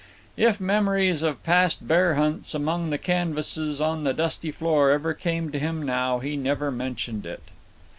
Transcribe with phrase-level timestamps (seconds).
[0.35, 5.51] If memories of past bear hunts among the canvases on the dusty floor ever came
[5.51, 7.43] to him now, he never mentioned it.